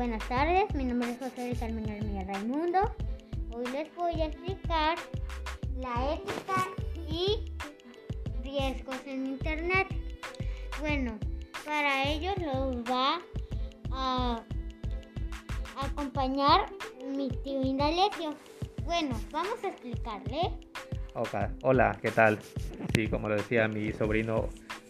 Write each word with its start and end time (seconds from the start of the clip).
buenas 0.00 0.26
tardes, 0.28 0.74
mi 0.74 0.84
nombre 0.84 1.10
es 1.10 1.18
José 1.18 1.42
de 1.42 1.56
Carmen 1.56 1.86
Hermía 1.86 2.24
Raimundo. 2.24 2.90
Hoy 3.50 3.66
les 3.66 3.94
voy 3.94 4.18
a 4.22 4.28
explicar 4.28 4.96
la 5.76 6.14
ética 6.14 6.68
y 7.06 7.52
riesgos 8.42 8.96
en 9.04 9.26
Internet. 9.26 9.88
Bueno, 10.80 11.18
para 11.66 12.08
ello 12.08 12.30
los 12.38 12.76
va 12.90 13.20
a 13.92 14.42
acompañar 15.82 16.72
mi 17.06 17.28
tío 17.44 17.60
Indalecio. 17.60 18.34
Bueno, 18.84 19.20
vamos 19.30 19.62
a 19.64 19.68
explicarle. 19.68 20.40
Hola, 21.62 21.98
¿qué 22.00 22.10
tal? 22.10 22.38
Sí, 22.94 23.06
como 23.06 23.28
lo 23.28 23.34
decía 23.34 23.68
mi 23.68 23.92
sobrino 23.92 24.48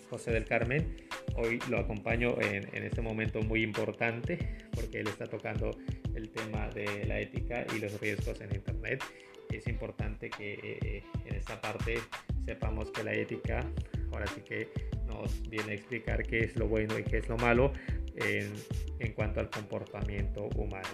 José 0.09 0.30
del 0.30 0.45
Carmen, 0.45 0.97
hoy 1.37 1.59
lo 1.69 1.79
acompaño 1.79 2.41
en, 2.41 2.66
este 2.84 3.01
momento 3.01 3.43
muy 3.43 3.62
importante 3.62 4.38
porque 4.73 5.01
él 5.01 5.09
está 5.09 5.27
tocando 5.27 5.71
el 6.15 6.30
tema 6.30 6.69
de 6.69 7.05
la 7.07 7.21
ética 7.21 7.65
y 7.75 7.79
los 7.79 8.01
riesgos 8.01 8.41
en 8.41 8.55
Internet. 8.55 9.02
Es 9.51 9.66
importante 9.66 10.30
que 10.30 10.55
eh, 10.62 11.02
en 11.24 11.35
esta 11.35 11.61
parte 11.61 11.98
sepamos 12.45 12.91
que 12.91 13.02
la 13.02 13.12
ética 13.15 13.65
ahora 14.12 14.27
sí 14.29 14.41
que 14.43 14.69
nos 15.07 15.43
viene 15.48 15.73
a 15.73 15.74
explicar 15.74 16.23
qué 16.23 16.41
es 16.41 16.57
lo 16.57 16.69
bueno 16.69 16.98
y 16.98 17.05
qué 17.05 17.19
es 17.19 17.29
lo 17.29 17.37
malo 17.37 17.73
en, 18.16 18.52
en 18.99 19.12
cuanto 19.12 19.41
al 19.41 19.51
comportamiento 19.51 20.49
humano. 20.57 20.88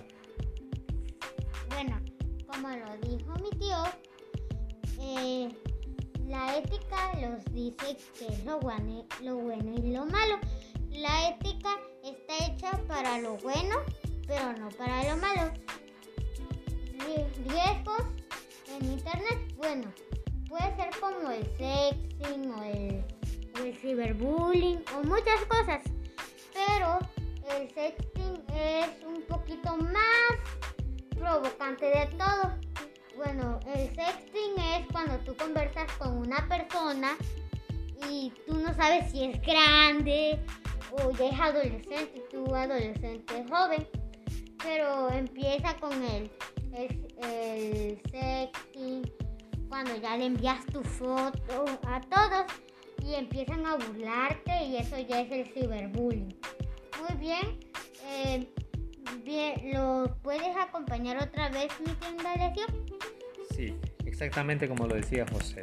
Bueno, 1.68 2.00
como 2.46 2.68
lo 2.68 2.96
dijo 2.98 3.34
mi 3.42 3.50
tío, 3.58 3.84
eh, 5.00 5.48
la 6.28 6.58
ética 6.58 7.12
los 7.20 7.44
dice 7.52 7.96
que 8.18 8.26
es 8.26 8.44
lo 8.44 8.58
bueno, 8.60 9.04
lo 9.22 9.36
bueno 9.36 9.74
y 9.76 9.92
lo 9.92 10.06
malo. 10.06 10.38
La 10.90 11.28
ética 11.28 11.70
está 12.04 12.46
hecha 12.46 12.70
para 12.88 13.18
lo 13.18 13.36
bueno, 13.38 13.76
pero 14.26 14.52
no 14.54 14.68
para 14.70 15.04
lo 15.04 15.16
malo. 15.20 15.52
Riesgos 17.46 18.02
en 18.68 18.92
internet, 18.92 19.54
bueno, 19.56 19.92
puede 20.48 20.76
ser 20.76 20.90
como 21.00 21.30
el 21.30 21.44
sexting 21.56 22.50
o 22.50 22.62
el, 22.64 23.04
o 23.54 23.64
el 23.64 23.76
ciberbullying 23.76 24.82
o 24.96 25.04
muchas 25.04 25.44
cosas, 25.48 25.82
pero 26.52 26.98
el 27.54 27.70
sexting 27.72 28.42
es 28.54 29.04
un 29.06 29.22
poquito 29.22 29.76
más 29.76 30.36
provocante 31.16 31.86
de 31.86 32.06
todo. 32.16 32.65
Bueno, 33.16 33.58
el 33.74 33.88
sexting 33.94 34.58
es 34.58 34.86
cuando 34.92 35.16
tú 35.20 35.34
conversas 35.36 35.90
con 35.92 36.18
una 36.18 36.46
persona 36.48 37.16
y 38.10 38.30
tú 38.46 38.58
no 38.58 38.74
sabes 38.74 39.10
si 39.10 39.24
es 39.24 39.40
grande 39.40 40.38
o 40.92 41.10
ya 41.12 41.28
es 41.28 41.40
adolescente, 41.40 42.22
tú 42.30 42.54
adolescente 42.54 43.44
joven, 43.48 43.88
pero 44.62 45.08
empieza 45.10 45.74
con 45.78 45.94
el, 46.04 46.30
el, 46.74 48.02
sexting 48.10 49.10
cuando 49.70 49.96
ya 49.96 50.18
le 50.18 50.26
envías 50.26 50.66
tu 50.66 50.82
foto 50.82 51.64
a 51.86 52.00
todos 52.02 52.44
y 53.02 53.14
empiezan 53.14 53.64
a 53.64 53.76
burlarte 53.76 54.64
y 54.64 54.76
eso 54.76 54.98
ya 54.98 55.22
es 55.22 55.32
el 55.32 55.46
ciberbullying. 55.54 56.36
Muy 57.00 57.16
bien. 57.18 57.55
Bien, 59.36 59.74
¿lo 59.74 60.16
puedes 60.22 60.56
acompañar 60.56 61.22
otra 61.22 61.50
vez, 61.50 61.68
mi 61.86 61.92
tienda 61.92 62.54
Sí, 63.54 63.76
exactamente 64.06 64.66
como 64.66 64.86
lo 64.86 64.94
decía 64.94 65.26
José. 65.30 65.60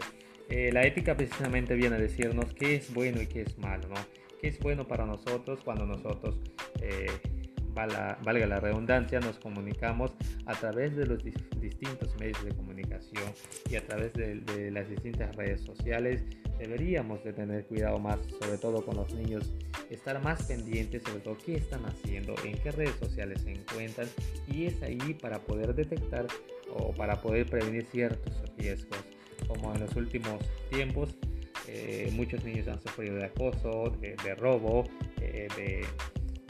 Eh, 0.48 0.70
la 0.72 0.84
ética 0.84 1.18
precisamente 1.18 1.74
viene 1.74 1.96
a 1.96 2.00
decirnos 2.00 2.54
qué 2.54 2.76
es 2.76 2.94
bueno 2.94 3.20
y 3.20 3.26
qué 3.26 3.42
es 3.42 3.58
malo, 3.58 3.88
¿no? 3.88 3.96
¿Qué 4.40 4.50
es 4.50 4.60
bueno 4.60 4.88
para 4.88 5.08
nosotros 5.08 5.62
cuando 5.66 5.88
nosotros, 5.88 6.40
eh, 6.82 7.08
valga, 7.74 8.20
la 8.24 8.60
redundancia, 8.60 9.20
nos 9.20 9.40
comunicamos 9.40 10.14
a 10.46 10.54
través 10.54 10.96
de 10.96 11.08
los 11.08 11.24
distintos 11.24 12.16
medios 12.20 12.46
de 12.46 12.54
comunicación 12.54 13.34
y 13.72 13.76
a 13.76 13.84
través 13.88 14.14
de, 14.14 14.36
de 14.36 14.70
las 14.70 14.88
distintas 14.88 15.36
redes 15.36 15.62
sociales? 15.62 16.24
Deberíamos 16.60 17.24
de 17.24 17.34
tener 17.34 17.66
cuidado 17.66 17.98
más, 17.98 18.20
sobre 18.40 18.60
todo 18.60 18.86
con 18.86 18.98
los 18.98 19.12
niños, 19.16 19.52
estar 19.96 20.22
más 20.24 20.44
pendientes 20.44 21.04
sobre 21.04 21.20
todo 21.20 21.38
qué 21.38 21.56
están 21.56 21.86
haciendo, 21.86 22.36
en 22.44 22.58
qué 22.60 22.72
redes 22.72 22.96
sociales 23.00 23.42
se 23.42 23.52
encuentran 23.52 24.08
y 24.48 24.66
es 24.66 24.82
ahí 24.82 25.14
para 25.14 25.40
poder 25.40 25.74
detectar 25.76 26.28
o 26.72 26.94
para 26.94 27.22
poder 27.22 27.46
prevenir 27.46 27.86
ciertos 27.92 28.34
riesgos, 28.58 29.00
como 29.48 29.74
en 29.74 29.82
los 29.82 29.96
últimos 29.96 30.40
tiempos 30.70 31.16
eh, 31.68 32.12
muchos 32.14 32.44
niños 32.44 32.68
han 32.68 32.82
sufrido 32.82 33.16
de 33.16 33.26
acoso, 33.26 33.90
de, 34.00 34.36
robo, 34.36 34.84
eh, 35.22 35.48
de, 35.56 35.86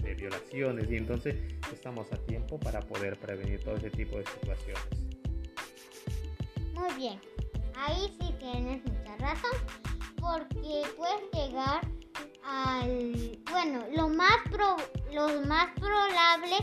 de, 0.03 0.15
violaciones 0.15 0.89
y 0.89 0.97
entonces 0.97 1.35
estamos 1.71 2.11
a 2.11 2.17
tiempo 2.25 2.59
para 2.59 2.79
poder 2.81 3.17
prevenir 3.17 3.63
todo 3.63 3.75
ese 3.75 3.91
tipo 3.91 4.17
de 4.17 4.25
situaciones. 4.25 4.83
Muy 6.73 6.93
bien, 6.95 7.19
ahí 7.75 8.11
sí 8.19 8.33
tienes 8.39 8.81
mucha 8.85 9.15
razón 9.17 9.57
porque 10.19 10.83
puedes 10.97 11.31
llegar 11.33 11.81
al... 12.43 13.22
Lo 13.95 14.07
más, 14.07 14.37
pro, 14.51 14.77
más 15.47 15.71
probable 15.79 16.57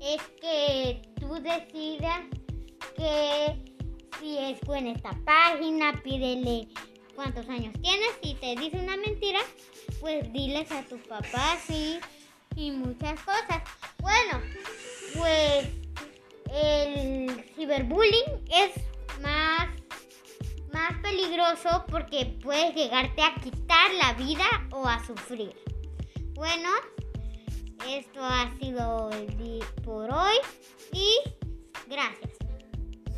es 0.00 0.20
que 0.40 1.00
tú 1.20 1.34
decidas 1.34 2.22
que 2.96 3.70
si 4.18 4.36
es 4.36 4.60
buena 4.62 4.90
esta 4.90 5.12
página, 5.24 5.92
pídele 6.02 6.66
cuántos 7.14 7.48
años 7.48 7.72
tienes. 7.80 8.08
Si 8.22 8.34
te 8.34 8.56
dice 8.56 8.78
una 8.78 8.96
mentira, 8.96 9.38
pues 10.00 10.32
diles 10.32 10.70
a 10.72 10.82
tus 10.82 11.00
papás 11.02 11.70
y, 11.70 12.00
y 12.56 12.72
muchas 12.72 13.20
cosas. 13.20 13.62
Bueno, 14.00 14.40
pues 15.16 15.68
el 16.52 17.44
ciberbullying 17.54 18.44
es 18.50 18.72
más, 19.22 19.68
más 20.72 20.98
peligroso 21.00 21.84
porque 21.88 22.36
puedes 22.42 22.74
llegarte 22.74 23.22
a 23.22 23.36
quitar 23.36 23.92
la 23.94 24.14
vida 24.14 24.46
o 24.72 24.86
a 24.88 25.04
sufrir. 25.06 25.54
Bueno, 26.40 26.70
esto 27.86 28.24
ha 28.24 28.50
sido 28.58 29.10
por 29.84 30.10
hoy 30.10 30.36
y 30.90 31.18
gracias. 31.86 32.30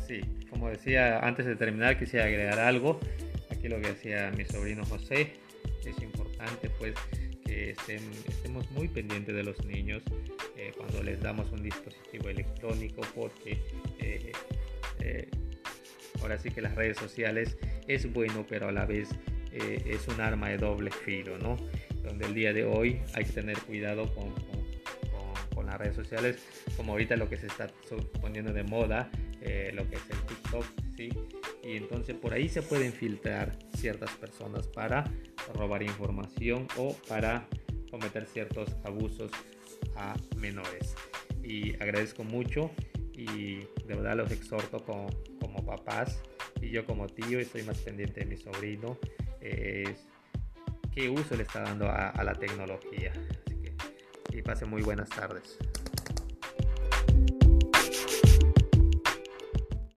Sí, 0.05 0.19
como 0.49 0.67
decía 0.67 1.19
antes 1.19 1.45
de 1.45 1.55
terminar, 1.55 1.97
quisiera 1.97 2.25
agregar 2.25 2.59
algo. 2.59 2.99
Aquí 3.49 3.69
lo 3.69 3.79
que 3.79 3.93
decía 3.93 4.29
mi 4.35 4.43
sobrino 4.43 4.83
José, 4.83 5.39
es 5.85 6.01
importante 6.01 6.69
pues 6.71 6.95
que 7.45 7.69
estemos 7.69 8.69
muy 8.71 8.89
pendientes 8.89 9.33
de 9.33 9.43
los 9.43 9.63
niños 9.63 10.03
eh, 10.57 10.73
cuando 10.75 11.01
les 11.01 11.21
damos 11.21 11.49
un 11.53 11.63
dispositivo 11.63 12.27
electrónico 12.27 13.03
porque 13.15 13.57
eh, 13.99 14.33
eh, 14.99 15.29
ahora 16.21 16.37
sí 16.37 16.51
que 16.51 16.61
las 16.61 16.75
redes 16.75 16.97
sociales 16.97 17.57
es 17.87 18.11
bueno 18.11 18.45
pero 18.49 18.67
a 18.67 18.73
la 18.73 18.85
vez 18.85 19.11
es 19.53 20.07
un 20.09 20.19
arma 20.19 20.49
de 20.49 20.57
doble 20.57 20.91
filo, 20.91 21.37
¿no? 21.37 21.57
Donde 22.03 22.25
el 22.25 22.33
día 22.33 22.53
de 22.53 22.65
hoy 22.65 23.01
hay 23.13 23.25
que 23.25 23.31
tener 23.31 23.57
cuidado 23.59 24.13
con, 24.13 24.33
con 25.53 25.65
las 25.65 25.77
redes 25.77 25.95
sociales, 25.95 26.37
como 26.75 26.93
ahorita 26.93 27.15
lo 27.15 27.29
que 27.29 27.37
se 27.37 27.47
está 27.47 27.67
poniendo 28.21 28.51
de 28.53 28.63
moda, 28.63 29.09
eh, 29.41 29.71
lo 29.73 29.87
que 29.89 29.95
es 29.95 30.01
el 30.09 30.19
TikTok, 30.25 30.65
¿sí? 30.97 31.09
Y 31.63 31.77
entonces 31.77 32.15
por 32.15 32.33
ahí 32.33 32.49
se 32.49 32.61
pueden 32.61 32.91
filtrar 32.91 33.57
ciertas 33.77 34.11
personas 34.11 34.67
para 34.67 35.05
robar 35.53 35.83
información 35.83 36.67
o 36.77 36.95
para 37.07 37.47
cometer 37.89 38.25
ciertos 38.25 38.75
abusos 38.83 39.31
a 39.95 40.15
menores. 40.37 40.95
Y 41.43 41.73
agradezco 41.75 42.23
mucho 42.23 42.71
y 43.13 43.57
de 43.85 43.95
verdad 43.95 44.17
los 44.17 44.31
exhorto 44.31 44.83
como, 44.83 45.07
como 45.39 45.65
papás 45.65 46.21
y 46.61 46.69
yo 46.69 46.85
como 46.85 47.07
tío 47.07 47.39
estoy 47.39 47.63
más 47.63 47.79
pendiente 47.79 48.21
de 48.21 48.25
mi 48.25 48.37
sobrino. 48.37 48.97
Qué 50.93 51.09
uso 51.09 51.35
le 51.35 51.43
está 51.43 51.61
dando 51.61 51.89
a, 51.89 52.23
la 52.23 52.33
tecnología. 52.35 53.11
Así 53.45 53.55
que 53.61 54.37
y 54.37 54.41
pase 54.41 54.65
muy 54.65 54.81
buenas 54.81 55.09
tardes. 55.09 55.57